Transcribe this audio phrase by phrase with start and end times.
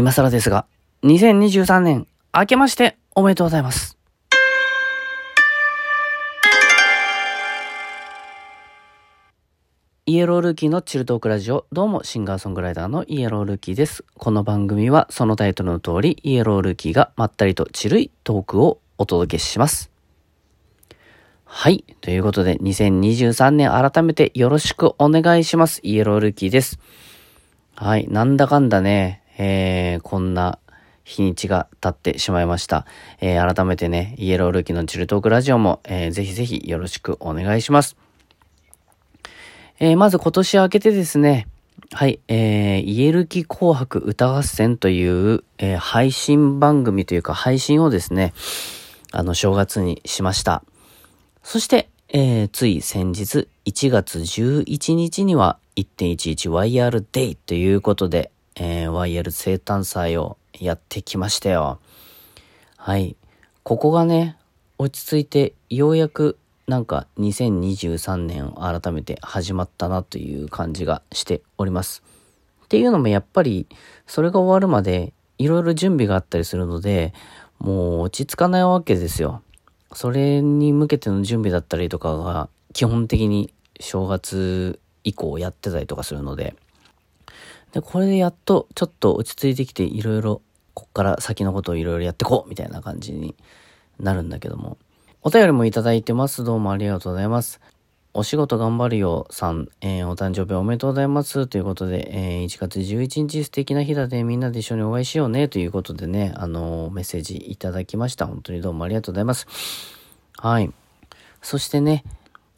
[0.00, 0.64] 今更ですが、
[1.02, 3.98] 2023年、明けましておめでとうございます。
[10.06, 14.02] イエロールーキーのチルトークラジオ、どうもシンガーソングライターのイエロールーキーです。
[14.16, 19.90] この番組はそのタイトルの通り、イエロールーキーがまったりとチルいトークをお届けします。
[21.44, 21.84] はい。
[22.00, 25.80] ということで、2023年改めてよろしくお願いします。
[25.82, 26.78] イエロールーキーです。
[27.74, 28.08] はい。
[28.08, 30.58] なんだかんだね、えー、こんな
[31.02, 32.84] 日にちが経ってしまいました。
[33.22, 37.96] えー、改めてね、イエロールーキーのチルトークラジオも、えー、ぜひぜひよろしくお願いします。
[39.78, 41.48] えー、まず今年明けてですね、
[41.90, 48.34] はい、えー、イエルキ紅白歌合戦という、えー、配信番組というか配信をですね、
[49.10, 50.62] あの、正月にしました。
[51.42, 61.80] そして、えー、つい先日、1月11日には 1.11YR Day ということで、えー、YR 生誕祭をやってきましたよ。
[62.76, 63.16] はい。
[63.62, 64.36] ここがね、
[64.78, 72.02] 落ち着いてようやくなんか2023年を改めて始まったなという感じがしております。
[72.64, 73.66] っていうのもやっぱり
[74.06, 77.12] それが終わるまでいろいろ準備があったりするので
[77.58, 79.42] もう落ち着かないわけですよ。
[79.92, 86.54] それに向けての準備だったりとかが基本的に正月以降やってたりとかするので。
[87.72, 90.42] で、これでやっとちょっと落ち着いてきていろいろ
[90.74, 93.34] こっから先のことをいろいろやってこうみたいな感じに
[93.98, 94.78] なるんだけども。
[95.22, 96.44] お便りもいただいてます。
[96.44, 97.60] どうもありがとうございます。
[98.12, 101.46] お仕事頑張るよさん、えー、お誕生日おめでとうございます。
[101.46, 105.46] ということで、えー、1月11日素敵な日だでみんなで一緒にお会いしようね。
[105.46, 108.26] ということでね、あのー、メッセージいただきました。
[108.26, 109.46] 本当にどうもありがとうございます。
[110.38, 110.72] はい。
[111.42, 112.02] そしてね、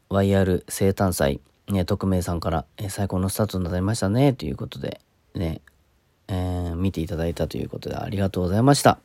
[0.08, 1.40] YR 生誕祭、
[1.72, 4.32] ね、匿名さんから、え、最高のスタートになりましたね。
[4.34, 5.00] ということで、
[5.34, 5.62] ね、
[6.28, 8.98] えー、見ていただいたということでありがとうございました。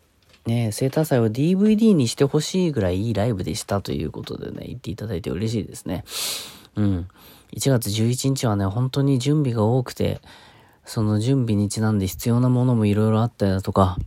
[0.46, 6.04] ね、生誕祭を DVD にしてほしいぐらいいいライブでしたということでね、言っていただいて嬉しいですね。
[6.76, 7.08] うん。
[7.54, 10.22] 1月11日はね、本当に準備が多くて、
[10.86, 13.98] その準備にちなんで必要なものもいろいろあったりだとか、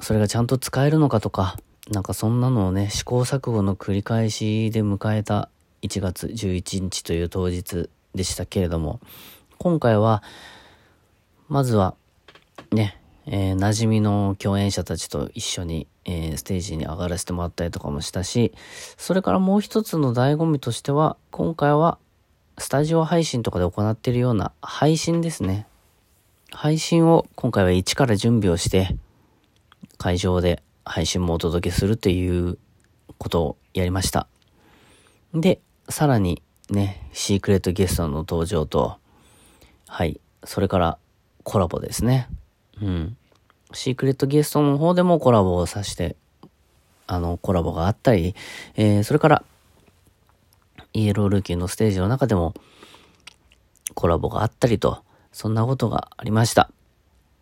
[0.00, 1.56] それがちゃんと使えるのかとか、
[1.90, 5.48] なんかそんなのをね、試行錯誤の繰り返しで迎えた
[5.82, 9.00] 1月11日という当日でしたけれども、
[9.58, 10.22] 今回は、
[11.48, 11.94] まずは、
[12.72, 18.52] ね、えー、馴染みの共演者たちと一緒に、えー、ステージに上がらせてもらったりとかもしたし、
[18.96, 21.98] それからもう一つの醍醐味としては、今回は
[22.58, 25.66] スタジオ配信とかで行っているような配信ですね。
[26.52, 28.96] 配信を今回は一から準備をして、
[29.98, 32.58] 会場で配信もお届けするという
[33.18, 34.28] ことをやりました。
[35.34, 38.98] で、さらにね、シークレットゲストの登場と、
[39.86, 40.98] はい、それから
[41.44, 42.28] コラボですね。
[42.82, 43.16] うん。
[43.72, 46.16] シークレットゲストの方でもコラボをさして、
[47.06, 48.34] あの、コラボがあったり、
[48.74, 49.44] えー、それから、
[50.92, 52.54] イエロールーキーのステージの中でも、
[53.94, 56.70] コラボがあったりと、そんなことがありました。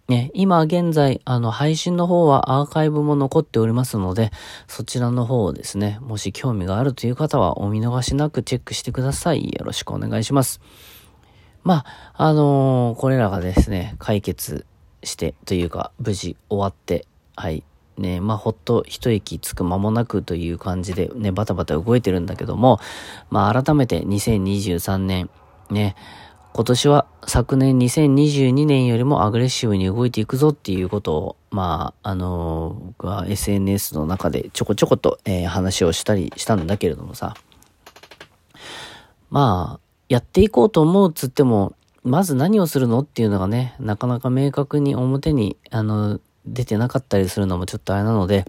[0.09, 4.31] ね、今現在、あの、配信の方はアーカイブも残っておりますので、
[4.67, 9.45] そちらの方をですね、もし興味があるという方はお見逃しなくチェックしてください。
[9.45, 10.61] よろしくお願いします。
[11.63, 14.67] まあ、あのー、これらがですね、解決
[15.05, 17.63] してというか無事終わってはい
[17.99, 22.81] ねまあほっと一息つく間もなくという感じでねバタバタ動いてるんだけども
[23.31, 25.31] まあ改めて2023年
[25.71, 25.95] ね
[26.57, 37.35] 今年は昨年2022年よりもアグレッシブに動いていくぞっていうことを、まあ、あのー、僕は SNS の中でちょこちょこと、えー、話をしたりしたんだけれどもさ、
[39.31, 48.45] まあ、やっていこうと思うっつっても、まず何をするのっていうのがね、なかなか明確に表に、あの、出てなかったりするのもちょっとあれなので、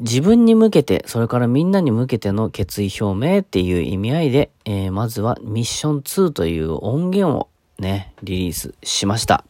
[0.00, 9.44] 自分に向けて、それからみんなに向けての決意表明っていう意味合いで、えー、まずはミッション2という音源をね、リリースしました。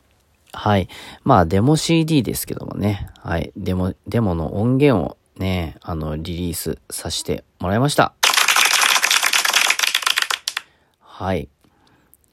[0.52, 0.88] はい。
[1.22, 3.08] まあ、デモ CD ですけどもね。
[3.20, 3.52] はい。
[3.56, 8.12] デモ、デモの音源をね、あの、リリースさせてもらいました。
[11.00, 11.48] はい。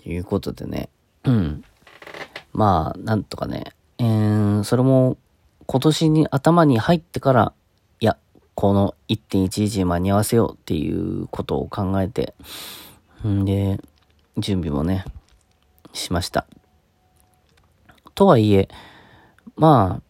[0.02, 0.90] ということでね。
[1.24, 1.64] うん。
[2.52, 3.76] まあ、なんとかね。
[4.00, 5.18] えー、それも
[5.68, 7.54] 今年に頭に入ってから、
[8.60, 12.34] この1.11間に合わせようっていうことを考えて、
[13.24, 13.80] んで、
[14.36, 15.06] 準備もね、
[15.94, 16.48] しました。
[18.16, 18.68] とはいえ、
[19.58, 20.02] まあ、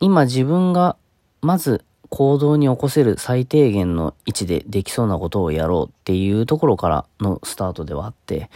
[0.00, 0.96] 今自分が
[1.40, 8.50] まず行動に起こせる最低限の位置でできそうなことをやろうっていうところからのスタートではあって、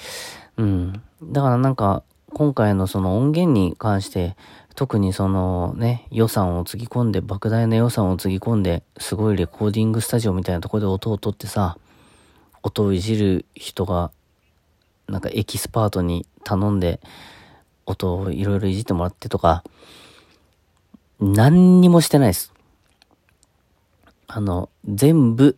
[0.59, 1.03] うん。
[1.23, 2.03] だからなんか、
[2.35, 4.37] 今回のその音源に関して、
[4.75, 11.77] 特にそのね、予算をつぎ込んで、莫大な予算をつぎ込んで、すごいレコーディングスタジオみたいなとこで音を取ってさ、
[12.63, 14.11] 音をいじる人が、
[15.09, 17.01] なんかエキスパートに頼んで、
[17.87, 19.65] 音をいろいろいじってもらってとか、
[21.21, 22.53] 何にもしてないです。
[24.27, 25.57] あの、全部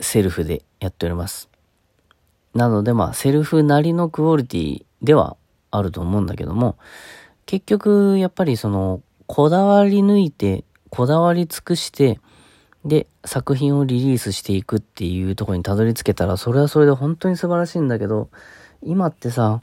[0.00, 1.48] セルフでやっております。
[2.54, 5.36] なのでまあ、セルフなりのクオリティでは
[5.70, 6.76] あると思うんだけども、
[7.46, 12.20] 結局、やっぱりその、こだわり抜いて、こだわり尽くして、
[12.84, 18.30] で、作品をリリースしていくっていうところにたどり着けたら、それはそれで本当に素晴らしいんだけど、
[18.82, 19.60] 今ってさ、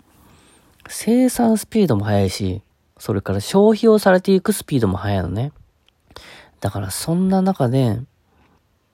[0.87, 2.61] 生産スピードも速いし、
[2.97, 5.51] それから消費をされていくスピードも速いのね。
[6.59, 7.99] だからそんな中で、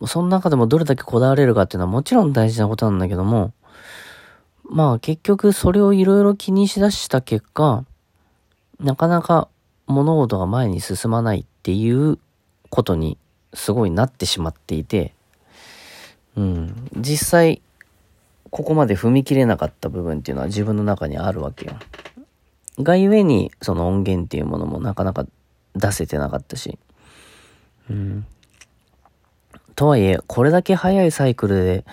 [0.06, 3.54] その中でもどれだけこだわれるかっていうのはもちろん大事なことなんだけども、
[4.64, 7.86] まあ結局それをいろいろ気にしだした結果、
[8.80, 9.50] なかなか
[9.88, 12.18] 物事が前に進まないっていう
[12.70, 13.18] ことに
[13.54, 15.14] すごいなってしまっていて、
[16.36, 17.62] うん、実際
[18.50, 21.74] ここまで踏み切れなかった部分っていうのは自分の中にあるわけよ。
[22.82, 25.26] がゆえにその音源っていうものもなかなか
[25.76, 26.80] 出せてなかったし、
[27.90, 28.26] うん。
[29.76, 31.86] とはいえ、これだけ早いサイクルで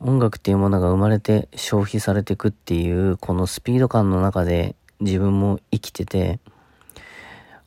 [0.00, 6.40] 音楽っていうものが生まれて消費されていくっていうこのスピード感の中で自分も生きてて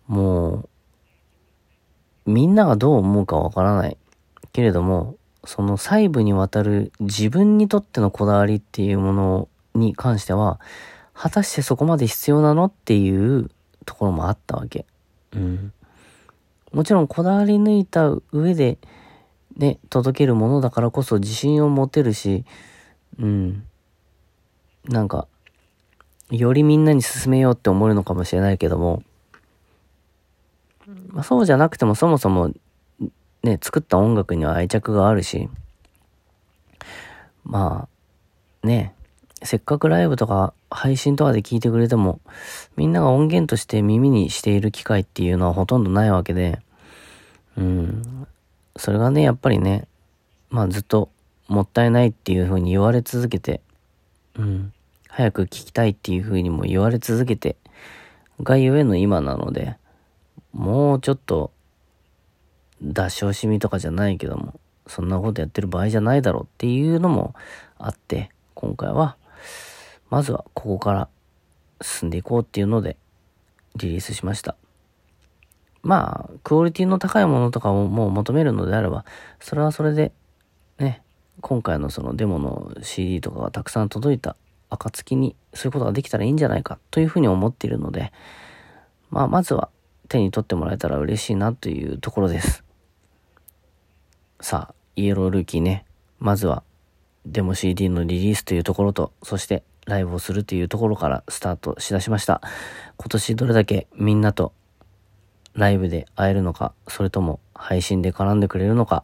[0.07, 0.69] も
[2.25, 3.97] うみんながどう思うかわからない
[4.53, 10.59] けれどもその細部にわたる自分にとってのこだわりっていうものに関しては
[11.13, 13.49] 果たしてそこまで必要なのっていう
[13.85, 14.85] ところもあったわけ。
[15.33, 15.73] うん。
[16.73, 18.77] もちろんこだわり抜いた上で
[19.57, 22.45] ね、届けるものだからこそ自信を持てるし、
[23.19, 23.63] うん。
[24.85, 25.27] なんか、
[26.29, 29.03] よりみんなに進めようって思えるのかもしれないけども、
[31.09, 32.51] まあ、そうじゃなくてもそもそも、
[33.43, 35.49] ね、作った音楽には愛着があるし、
[37.43, 37.87] ま
[38.63, 38.93] あ、ね、
[39.43, 42.19] せっかくライブとか配信とかで聞いてくれても、
[42.75, 46.59] みんなが音源として耳にしている機会っていうのはほとんどないわけで、
[47.57, 48.27] うん、
[48.75, 49.87] それがね、やっぱりね、
[50.49, 51.09] まあずっと
[51.47, 53.61] もったいないっていう風に言われ続けて、
[54.37, 54.73] うん、
[55.17, 57.55] 早く聞きたいっていう風にも言われ続けて、
[58.43, 59.75] がゆえの今なので、
[60.53, 61.51] もうちょっと、
[62.83, 67.33] 出し惜しみとかじゃないけども、そんなことやってる場合じゃないだろうっていうのも
[67.79, 69.17] あって、今回は、
[70.11, 71.09] まずはここから
[71.81, 72.95] 進んでいこうっていうので、
[73.75, 74.55] リリースしました。
[75.81, 79.03] まあ、クオリティの高いものとかをもう求めるのであれば、
[79.39, 80.11] それはそれで、
[80.77, 81.01] ね、
[81.41, 84.35] 今回のそのデモの CD とかがたくさん届いた
[84.69, 88.11] 暁に、そういうことができたらいいんじゃないかというふうに思っているので、
[89.09, 89.69] まあ、まずは
[90.09, 92.63] 手に取ってもらえたら嬉しいなというところです。
[94.41, 95.85] さあ、イエロールーキーね、
[96.19, 96.63] まずは
[97.25, 102.41] デモ CD のリリースというところと、そしてライブをするというところからスタートしだしました。
[102.97, 104.53] 今年どれだけみんなと
[105.53, 109.03] ライブで会えるのか、それとも配信で絡んでくれるのか、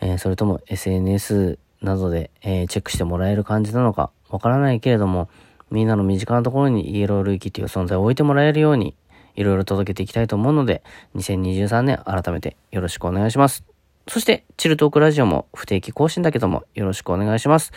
[0.00, 5.28] えー、それとも SNS などで、えー、チェックしてもらえる感じなのか、わからないけれども、
[5.70, 8.94] みんなの身近なところにイエロールーキーという存在を置いてもらえるように、
[9.34, 10.82] いろいろ届けていきたいと思うので、
[11.16, 13.64] 2023年改めてよろしくお願いします。
[14.08, 17.72] そして、チルトークラジオも不定期更新だけどもよろしくお願いします。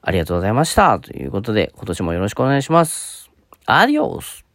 [0.00, 0.98] ありがとうございました。
[0.98, 3.30] ということで、今年もよろしくお願いします。
[3.66, 4.51] アディオス